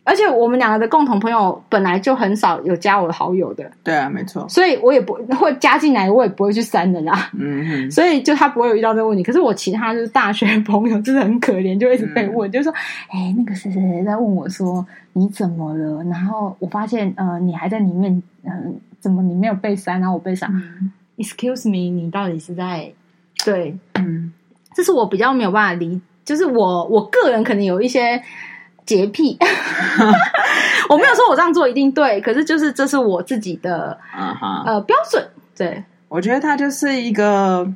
[0.04, 3.72] 而且我们两个的共同朋友本来就很少有加我的好友的。
[3.84, 4.48] 对啊，没错。
[4.48, 7.32] 所以我也不会加进来，我也不会去删的啦。
[7.34, 7.90] 嗯哼。
[7.92, 9.24] 所以就他不会有遇到这个问题。
[9.24, 12.72] 可是我其他就是大学朋友，真的很可怜，就一直被问，嗯、就说
[13.10, 18.72] ：“哎，那个谁谁谁在问我说你怎么了？”然后我发现，呃，你还在里面，嗯、呃，
[19.06, 20.00] 怎么你没有被删？
[20.00, 20.52] 然后我被删。
[20.52, 22.92] 嗯、Excuse me，你到底是在
[23.46, 23.78] 对？
[23.94, 24.34] 嗯，
[24.74, 26.02] 这是我比较没有办法理。
[26.24, 28.20] 就是我，我个人可能有一些
[28.84, 29.38] 洁癖，
[30.90, 34.64] 我没有说我这样做一定对，可是就是这是我自己的、uh huh.
[34.66, 35.24] 呃标准。
[35.56, 37.72] 对，我觉得它就是一个，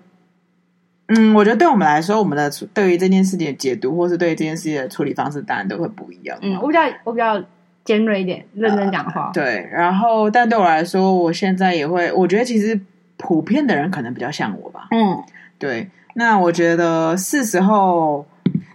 [1.10, 6.36] 嗯，我觉得对我们来说，我们的对于这件事情的解读，或是对于这件事情的处理方式，当然都会不一样。
[6.42, 7.40] 嗯，我比较我比较
[7.86, 9.30] 尖锐一点，认真讲话。
[9.30, 12.80] Uh, 对，然后但对我来说，我现在也会，我觉得其实
[13.18, 14.88] 普遍的人可能比较像我吧。
[14.92, 15.24] 嗯，
[15.58, 15.90] 对。
[16.16, 18.26] 那我觉得是时候。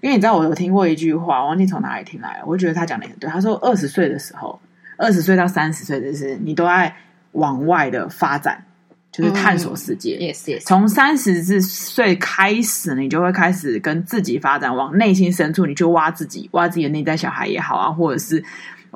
[0.01, 2.45] 因为你知道，我有听过一句话，我忘记从哪里听来了。
[2.47, 3.29] 我觉得他讲的很对。
[3.29, 4.61] 他说，二十岁的时候，
[4.99, 6.95] 二十岁到三十岁的是你都在
[7.33, 8.62] 往外的发展，
[9.11, 10.19] 就是探索世界。
[10.21, 10.61] 嗯、yes, yes.
[10.67, 18.45] 从三十岁开始，你就会开始跟自己发展，往内心深处，你就挖自己，挖自己的内在小孩也好啊，或者是。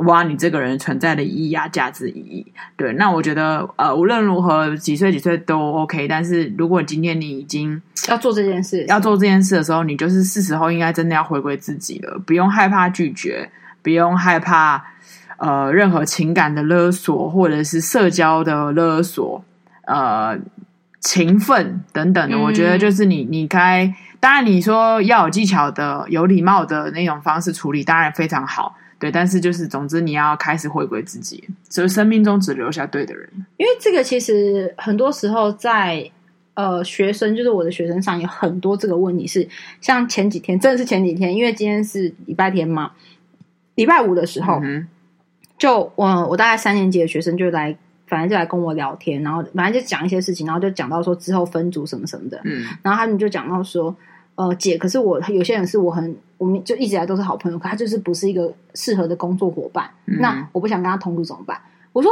[0.07, 2.47] 挖你这个人存在的意义啊，价值意义。
[2.77, 6.07] 对，那我觉得呃，无论如何，几岁几岁都 OK。
[6.07, 13.51] 但是如果今天你已经要做这件事，要做这件事的时候，你就是是时候应该真的要回归自己了，不用害怕拒绝，
[13.83, 14.85] 不用害怕
[15.39, 19.45] 呃任何情感的勒索，或者是社交的勒索，
[19.87, 20.39] 呃，
[21.01, 22.37] 勤奋等等的。
[22.37, 28.77] 嗯、我觉得就是你，你该当然你说要有技巧的、有礼貌的那种方式处理，当然非常好。
[28.99, 33.31] 对，但是就是，总之你要开始回归自己，所以生命中只留下对的人。
[33.57, 36.11] 因为这个其实很多时候在
[36.55, 39.49] 呃学生，就是我的学生上有很多这个问题是，
[39.81, 42.91] 像前几天真的是前几天，因为今天是礼拜天嘛，
[43.77, 44.89] 礼拜五的时候，嗯、
[45.57, 47.77] 就我我大概三年级的学生就来，
[48.09, 53.97] 反正就来跟我聊天，然后反正就讲一些事情，然后就讲到说之后分组什么什么的，嗯，然后他们就讲到说。
[54.39, 59.91] 呃，姐，可是我有些人是我很，我们就一直来都是好朋友，可他就是不是一个适合的工作伙伴。
[60.07, 61.61] 嗯、那我不想跟他同组怎么办？
[61.93, 62.09] 我说，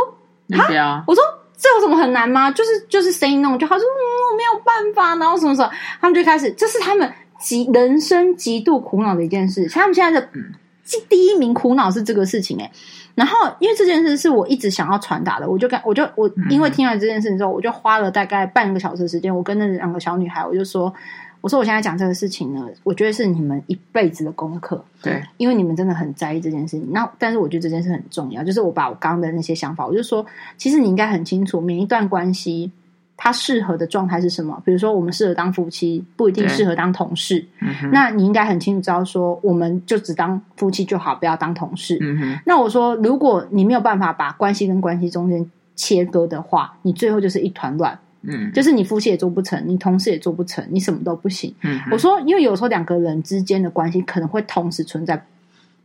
[0.76, 1.22] 啊，我说
[1.56, 2.50] 这有什么很难吗？
[2.50, 7.08] 就是就是 say no，就他说嗯，我没有办法，然后什么什么，他们就开始，这是他们
[7.38, 9.68] 极人生极度苦恼的一件事。
[9.68, 10.28] 像他们现在的
[11.08, 12.72] 第一名苦恼是这个事情哎、欸。
[13.14, 20.92] 然后因为这件事是我一直想要传达的，我就跟我就我因为听了这件事之后，我就花了大概半个小时的时间，我跟那两个小女孩，我就说。
[21.46, 24.84] 我说我现在讲这个事情呢，我觉得是你们一辈子的功课。
[25.00, 26.84] 对，因为你们真的很在意这件事情。
[26.90, 32.72] 那但是我觉得这件事很重要，就是我把我刚刚的那些想法，我就说，其实你应该很清楚，每一段关系
[33.16, 34.60] 它适合的状态是什么。
[34.64, 37.46] 比如说，我们适合当夫妻，不一定适合当同事。
[37.92, 41.96] 那你应该很清楚知道，说我们就只当夫妻就好，不要当同事。
[42.00, 42.38] 嗯哼。
[42.44, 47.96] 那我说，如果你没有办法把关系跟关系中间切割的话，你最后就是一团乱。
[48.26, 51.54] 嗯，就是你夫妻也做不成，你同事也做不成，你什么都不行。
[51.62, 55.24] 嗯，我说，因为有时候两个人之间的关系可能会同时存在，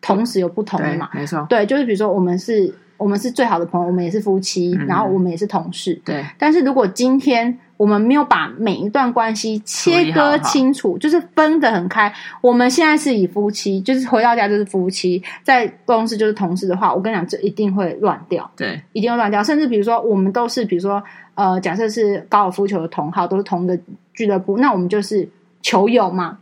[0.02, 1.46] 同时有不同的嘛，没错。
[1.50, 6.00] 对，就是比如说，我们是，我们是最好的朋友，我们也是夫妻，嗯、然后我们也是同事。
[6.04, 18.52] 对，但是如果今天我们没有把每一段关系切割清楚，就是分得很开，我们现在是以夫妻，就是回到家就是夫妻，在公司就是同事的话，我跟你讲，这一定会乱掉。
[18.56, 19.44] 对，一定会乱掉。
[19.44, 21.02] 甚至比如说，我们都是，比如说。
[21.34, 23.80] 呃，假设是高尔夫球的同号，都是同一个
[24.14, 25.28] 俱乐部，那我们就是
[25.62, 26.38] 球友嘛。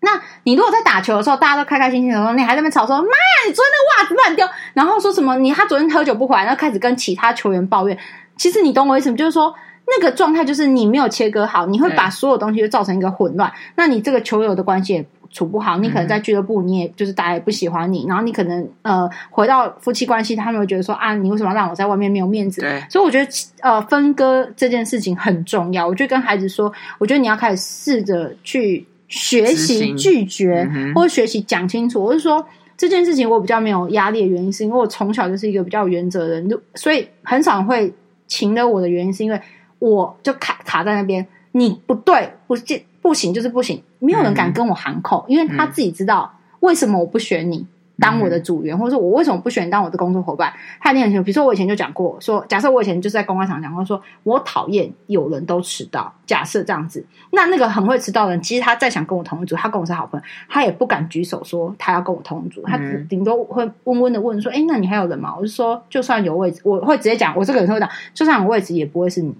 [0.00, 7.96] 那你如果在打球的时候，大家都开开心心的时候，你还在那边吵说：“妈呀，你昨天那个袜子乱丢。”然后说什么你他昨天喝酒不回来，然后开始跟其他球员抱怨。
[8.36, 9.16] 其实你懂我意思吗？
[9.16, 9.54] 就是说
[9.86, 13.52] 那个状态就是你没有切割好，你会把所有东西都造成一个混乱。
[13.74, 15.06] 那你这个球友的关系也。
[15.32, 22.62] 处不好，你可能在俱乐部，你也就是大家也不喜欢你，嗯、然后你可能呃回到夫妻关系，他们会觉得说啊，你为什么要让我在外面没有面子？
[22.62, 25.86] 对，所以我觉得呃分割这件事情很重要。
[25.86, 32.02] 我就跟孩子说，我觉得你要开始试着去学习拒绝，嗯、或者学习讲清楚。
[32.02, 32.42] 我是说
[32.78, 37.92] 这件事情我比较没有压力的原因，是因为我从小就是一个比较有原则的人，就所以很少会
[38.26, 39.38] 请了我的原因，是因为
[39.78, 41.26] 我就卡卡在那边。
[41.52, 42.54] 你不对，不
[43.00, 47.66] 不行就是不行，没有人敢跟我喊口，嗯、因为他自己知道为什么我不选你。
[47.98, 50.52] 当我的组员，或者说我为什么不选当我的工作伙伴？
[50.80, 51.24] 他一定很清楚。
[51.24, 56.12] 比如说，我以前就讲过，说假设我以前就是在公开场讲过，说我讨厌有人都迟到。
[56.26, 69.34] 假设这样子，那那个很会迟到的人，其实他再想跟我同一组，他跟我是好朋友，他也不敢举手说他要跟我同一组，他顶多会温温的问说：“哎、嗯，那你还有人吗？”我就说，就算有位置，我会直接讲，我这个人会讲，就算有位置，也不会是你。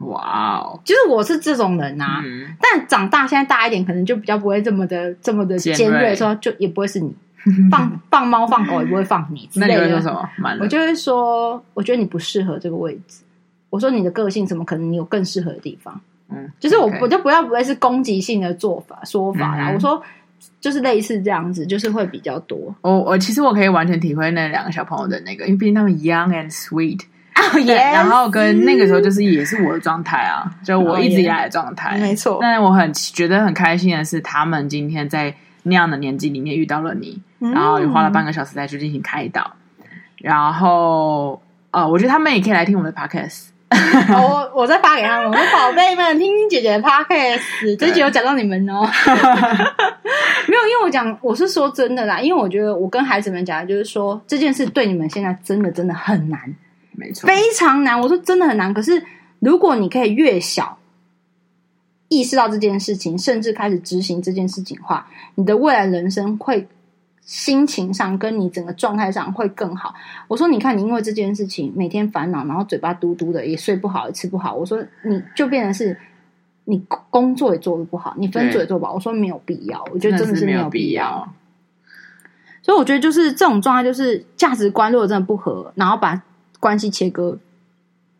[0.00, 2.20] 哇哦，就是我是这种人啊。
[2.24, 7.14] 嗯、但长大现在大一点，可能就比较不会这么的这么的尖锐，说就也不会是你。
[7.70, 9.74] 放放猫放狗也不会放你之类的。
[9.74, 10.56] 那你会说什么？
[10.62, 13.22] 我就会说，我觉得你不适合这个位置。
[13.68, 14.90] 我说你的个性怎么可能？
[14.90, 16.00] 你有更适合的地方。
[16.30, 19.68] 嗯，就是我我就不要不会是攻击性的做法说法啦。
[19.68, 20.02] 嗯、我说
[20.58, 22.74] 就是类似这样子，就是会比较多。
[22.80, 27.00] 我我其实我可以完全体会那两个小朋友的那个，因为毕竟他们 young and sweet。
[27.52, 27.92] Oh, yes.
[27.92, 31.90] 然后跟那个时候就是也是我的状态啊，就我一直以来的状态。
[31.92, 32.00] Oh.
[32.00, 32.38] 没错。
[32.40, 37.20] 但是我很觉得很开心的是，他们今天在那样的年纪里面遇到了你。
[37.52, 39.84] 然后又花了半个小时再去进行开导，嗯、
[40.16, 41.42] 然后
[41.72, 43.48] 呃，我觉得他们也可以来听我们的 podcast。
[44.16, 47.42] 我我再发给他们，我说宝贝们，听听姐姐的 podcast，
[47.76, 48.88] 这集有讲到你们哦。
[50.46, 56.40] 没有，因为我讲我是说真的啦，因为我觉得我跟孩子们讲的就是说这件事对你们现在真的真的很难，
[56.96, 58.00] 没错，非常难。
[58.00, 59.04] 我说真的很难，可是
[59.40, 60.78] 如果你可以越小
[62.08, 66.66] 意识到这件事情，甚至开始执行这件事情的话，你的未来人生会。
[67.26, 69.94] 心情上跟你整个状态上会更好。
[70.28, 74.52] 我说，你看，你因为这件事情每天烦恼，然后嘴巴嘟嘟的，也睡不好，也吃不好。
[74.54, 75.98] 我说，你就变成是
[76.64, 78.92] 你工作也做的不好，你分组也做不好。
[78.92, 81.26] 我说没有必要，我觉得真的是没有必要。
[82.60, 86.22] 所以我觉得就是这种状态，就是价值观如果真的不合，然后把
[86.64, 87.36] 关系切割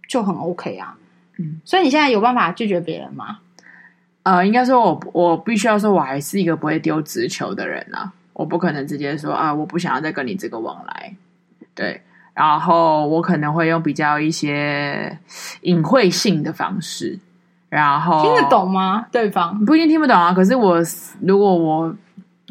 [0.07, 0.99] 就很 OK 啊。
[1.39, 3.39] 嗯，所以你现在有办法拒绝别人吗？
[4.23, 8.13] 呃，应该说我我必须要说，我还是一个不会丢直球的人啊。
[8.35, 11.17] 我不可能直接说啊，我不想要再跟你这个往来，
[11.75, 12.03] 对。
[12.35, 15.19] 然后我可能会用比较一些
[15.63, 17.19] 隐晦性的方式，
[17.71, 19.07] 然后听得懂吗？
[19.11, 20.35] 对方不一定听不懂啊。
[20.35, 20.83] 可是我
[21.23, 21.97] 如果我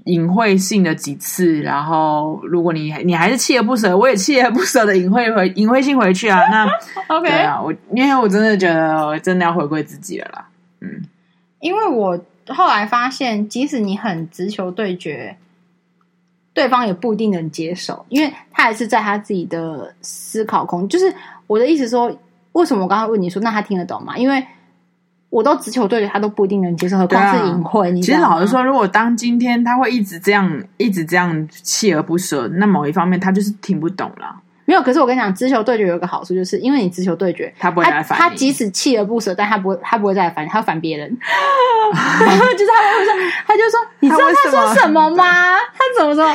[0.05, 6.39] 隐晦性的几次，然后如果你你还是锲而不舍，我也锲而不舍的隐晦回隐晦性回去啊。
[6.51, 6.67] 那
[7.07, 10.47] OK 对啊，我因为我真的觉得我真的要回归自己了啦。
[10.81, 11.03] 嗯，
[11.59, 15.37] 因为我后来发现，即使你很直球对决。
[16.55, 20.87] 对方也不一定能接受，因为他还是在他自己的思考空。
[20.87, 21.11] 就是
[21.47, 22.15] 我的意思说，
[22.51, 24.15] 为什么我刚刚问你说，那他听得懂吗？
[24.15, 24.45] 因为
[25.33, 27.89] 我都直球对决，他都不一定能接受，何况是隐晦。
[27.91, 34.35] 你其实老实说，如果当今天他会一直这样，一直这样锲而不舍，那某一方面他就是听不懂了。
[34.65, 38.21] 没有，可是我跟你讲，直球对决有一个好处，就是因为你直球对决，他不会再烦你。
[38.21, 41.09] 他即使锲而不舍，但他不会，他不会再烦你，他会烦别人。
[41.09, 43.13] 就是他会说，
[43.47, 45.25] 他就说，你知道他说什么吗？
[45.73, 46.31] 他怎么说？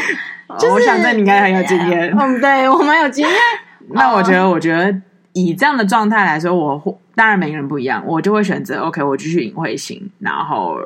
[0.58, 2.12] 就是我想在你应该很有经验。
[2.18, 3.34] 嗯，对我蛮有经验。
[3.90, 4.94] 那我觉得，我觉得
[5.32, 10.76] 以这样的状态来说，我当然每个人不一样，我就会选择 OK，我继续隐晦型，然后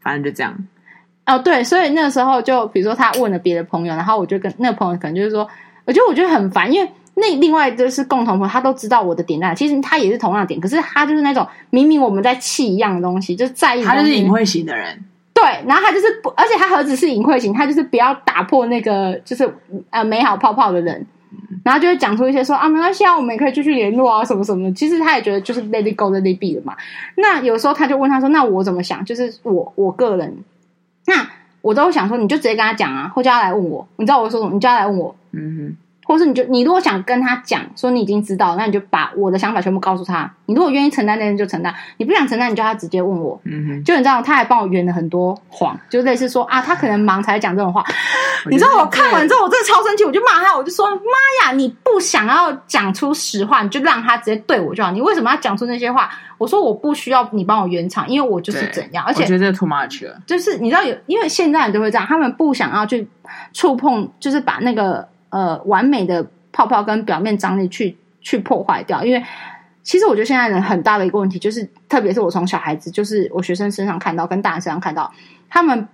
[0.00, 0.56] 反正就这样。
[1.26, 5.48] 哦，对，所以那个时候就比如说他问了别的朋友，然后我就跟那个朋友可能就是说。
[5.88, 9.54] 我觉得我觉得很烦，因为那另外就是共同朋友，他都知道我的点在哪。
[9.54, 13.84] 其实他也是同样的点，可是他就是那种明明我们在气一样的东西，就在意。
[13.84, 15.44] 他就是隐晦型的人，对。
[15.64, 19.48] 然后他就是不，而且他何止是隐晦型，他就是不要打破那个就是
[19.90, 21.06] 呃美好泡泡的人。
[21.64, 24.72] 然后就会讲出一些说啊，没关系啊，我们也可以继续联络啊，什么什么。
[24.72, 26.76] 其实他也觉得就是 let it go，let it be 了嘛。
[27.16, 29.04] 那有时候他就问他说，那我怎么想？
[29.04, 30.36] 就是我我个人，
[31.06, 31.28] 那
[31.62, 33.86] 我都想说，你就直接跟他讲啊，或叫他来问我。
[33.96, 34.54] 你知道我说什么？
[34.54, 35.14] 你叫他来问我。
[35.32, 35.76] 嗯哼。
[36.06, 40.32] 或是你就你如果想跟他讲说你已经知道，那你就把我的想法全部告诉他。
[40.46, 43.40] 你如果愿意承担那件就承担，你不想承担，你就他直接问我。
[43.42, 47.84] 嗯哼，就你知道，他还帮我圆了很多谎，就类似说啊，他可能忙才讲这种话。
[48.48, 50.96] 你知道我看完之后，我真的超生气，我就骂他，我就说妈
[51.44, 54.92] 呀，你不想要讲出实话，你就让他直接对我就好。
[54.92, 56.08] 你为什么要讲出那些话？
[56.38, 59.04] 我说我不需要你帮我圆场，因为我就是怎样。
[59.04, 60.16] 而且我觉得这 too much 了。
[60.24, 63.08] 就是你知道有，因为现在人都会这样，他们不想要去
[63.52, 65.08] 触碰，就是把那个。
[65.30, 69.22] 呃，完美的泡泡跟表面张力去去破坏掉，因为
[69.82, 75.12] 其实我觉得现在人很大的一个问题就是，特别是我从小孩子，就是我学生身上看到，跟大人身上看到，
[75.48, 75.86] 他们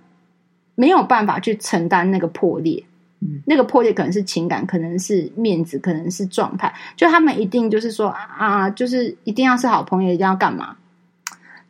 [0.75, 2.83] 没有办法去承担那个破裂，
[3.19, 10.75] 嗯，那个破裂可能是情感，可能是面子，可能是状态，就他们一定就是说啊，就是一定要是好朋友，一定要干嘛？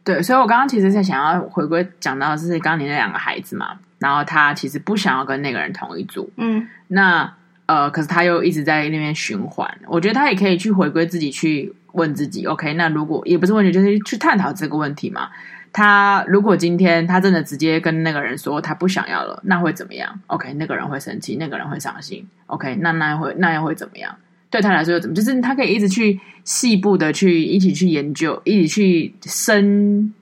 [0.05, 7.33] 对，所以我刚刚其实是想要回归讲到的是刚刚你那两个孩子嘛，然后他其实不想要跟那个人同一组，嗯，那。
[7.65, 9.69] 呃，可是他又一直在那边循环。
[9.87, 15.29] 我觉得他也可以去回归自己，去问自己：OK，那如果也不是问题，就是去探讨这个问题嘛。
[15.71, 22.27] 他如果今天他真的直接跟那个人说他不想要了，那会怎么样？OK，那个人会生气，那个人会伤心。
[22.45, 24.15] OK，那那会那又会怎么样？
[24.51, 25.15] 对他来说又怎么？
[25.15, 30.13] 就是他可以一直去细部的去一起去研究，一起去深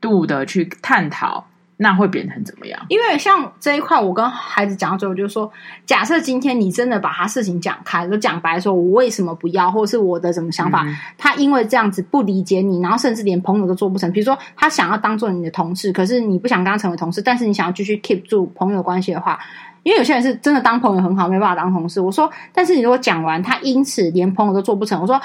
[0.00, 1.48] 度的去探讨。
[1.82, 2.80] 那会变成怎么样？
[2.88, 5.50] 因为像这一块，我跟孩子讲到最后，就是说，
[5.84, 14.10] 假设今天你真的把他事情讲开，就讲白说，我为什么不要，或者是我的什么想法，嗯、他因为这样子不理解你，然后甚至连朋友都做不成。
[14.12, 19.36] 比如说，他想要当做你的同事，可是你不想跟他成为同事，但是你想要继续 keep 住朋友关系的话，
[19.82, 22.00] 因为有些人是真的当朋友很好，没办法当同事。
[22.00, 25.20] 我说，但是你如果讲完，他因此连朋友都做不成，我说，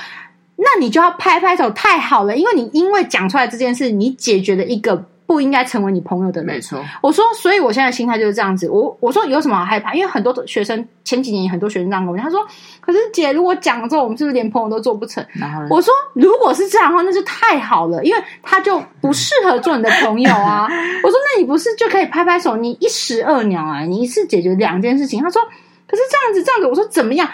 [0.55, 5.05] 那你就要拍拍手，太好了，因为你因为讲出来这件事，你解决了一个。
[5.28, 6.48] 不应该成为你朋友的人。
[6.48, 8.68] 没错，我说，所以我现在心态就是这样子。
[8.70, 9.94] 我我说有什么好害怕？
[9.94, 12.40] 因为很多学生前几年很多学生这样跟我讲，他说
[12.80, 15.24] ：“可是姐，如果讲了之后，我们是不是连朋友都做不成？”
[15.70, 20.66] 我说：“如果是这样的话，那就太好了，因为他就不适合做你的朋友啊。
[21.04, 25.42] ”我说：“那你不是就可以拍拍手，你一石二鸟啊，你一次解决两件事情。”他说
[25.88, 27.30] ：“可是这样子，这样子。”我说：“怎么样？”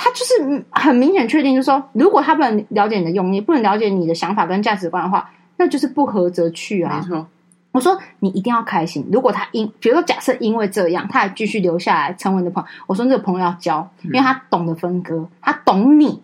[0.00, 7.00] 他就是很明显确定，就是说，如果他不能了解你的用意，不能了解你的想法跟价值观的话，那就是不合则去啊。
[7.02, 7.26] 没错。
[7.70, 9.06] 我说你一定要开心。
[9.12, 16.22] 如果他因，比如说假设因为这样，他还继续留下来成为你的朋友，我说这个朋友要交，因为他懂得分割，他懂你，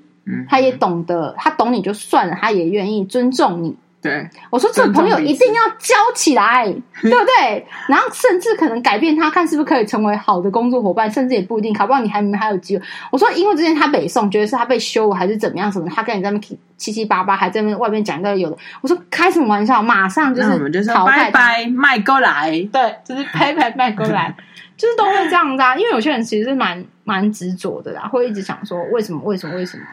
[0.49, 3.77] 他也懂得，他懂你就算了，他也愿意尊重你。
[4.05, 6.67] 对，我说这个朋友一定要交起来，
[7.01, 7.67] 对不对？
[7.89, 12.85] 然后甚至可能改变他，看是不是可以成为好的工作伙伴，甚至也不一定，考不好你还还有机会。
[13.11, 18.59] 我说，因为之前他北宋觉得是他被羞还是怎么样什么，他跟你在那边七七八八，还在那外面讲到有的。
[18.83, 24.37] 我说开什么玩笑，马上就是我们就是拜拜卖过来，对，就是拜拜卖过来，
[24.77, 25.75] 就是都会这样子啊。
[25.77, 29.85] 因为有些人其实是蛮蛮执着的啦，会一直想说为什么为什么为什么？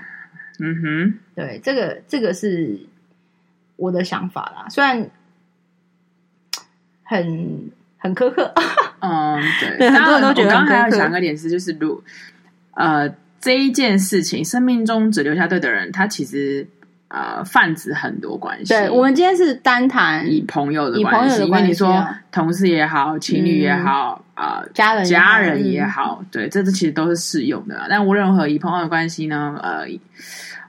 [0.60, 2.78] 嗯哼，对，这个这个是。
[3.82, 5.10] 我的想法啦，虽然
[7.04, 8.54] 很很苛刻，
[9.02, 10.68] 嗯，对，很多人都觉得很苛刻。
[10.68, 12.04] 我刚刚还要想个点是，就是如
[12.76, 13.10] 呃
[13.40, 16.68] 这一件事情，生命中只留下对的人，他其实
[17.08, 18.72] 呃泛指很多关系。
[18.72, 27.88] 对，我们今天是单谈以朋友的关系，因为你说同事也好，情侣也好，啊、家人家人也好，嗯、对，这这其实都是适用的。
[27.90, 29.88] 但无论如何，以朋友的关系呢，呃。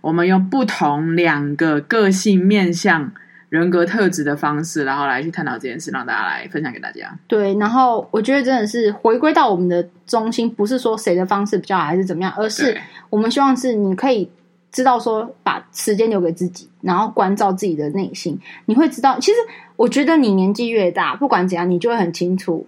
[0.03, 3.11] 我们用不同两个个性面向、
[3.49, 7.17] 人格特质的方式，然后来去探讨这件事，让大家来分享给大家。
[7.27, 12.77] 对，然后我觉得真的是回归到我们的中心，不是说谁的方式比较好还是怎么样，而是
[13.09, 14.29] 我们希望是你可以
[14.71, 19.37] 知道说，把时间留给自己，然后关照自己的内心，你会知道，其实
[19.77, 22.67] 我觉得你年纪越大，不管怎样，你就会很清楚。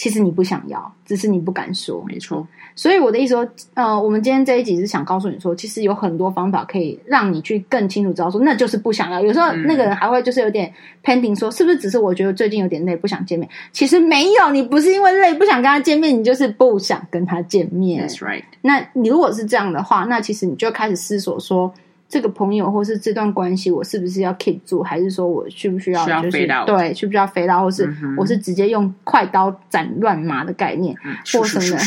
[0.00, 2.02] 其实你不想要，只是你不敢说。
[2.08, 9.20] 没错，所以我的意思说，呃，我们今天这一集是想告诉你说，其实有很多方法可以让你去更清楚知道说，那就是不想要。
[9.20, 10.72] 有时候那个人还会就是有点
[11.04, 13.46] pending，说是不是只是我觉得最近有点累，不想见面？
[13.72, 18.08] 其实没有，你不是因为累不想跟他见面，你就是不想跟他见面。
[18.08, 18.44] That's right。
[18.62, 21.70] 那你如果是这样的话，那其实你就开始思索说。
[22.10, 27.88] 这个朋友或是这段关系，我是不是要 keep 住，还是说我需不需要就是对，需不需要飞到，或是
[28.18, 31.78] 我是直接用快刀斩乱麻的概念，嗯、或什么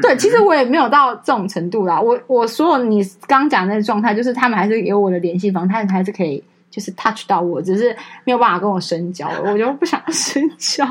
[0.00, 2.00] 对，其实我也没有到这种程度啦。
[2.00, 6.40] 我我所有你刚讲的那个状态，就是他们还是有我的联系方式，他们还是可以
[6.70, 7.92] 就是 touch 到我，只是
[8.22, 10.86] 没有办法跟我深交，我就不想深交。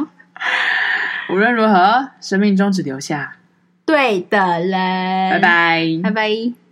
[1.32, 3.38] 无论如何，生命中只留下
[3.86, 4.72] 对的人。
[5.32, 6.69] 拜拜，拜拜。